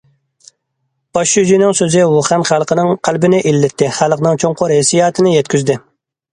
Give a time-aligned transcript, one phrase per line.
[1.17, 5.81] باش شۇجىنىڭ سۆزى ۋۇخەن خەلقىنىڭ قەلبىنى ئىللىتتى، خەلقنىڭ چوڭقۇر ھېسسىياتىنى يەتكۈزدى.